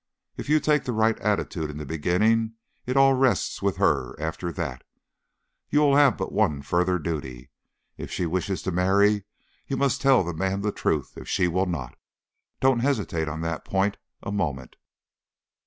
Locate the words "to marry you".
8.63-9.77